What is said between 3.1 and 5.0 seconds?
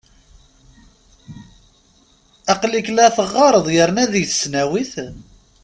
teɣɣareḍ yerna deg tesnawit?